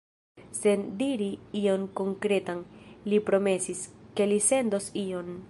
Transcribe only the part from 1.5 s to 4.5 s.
ion konkretan, li promesis, ke li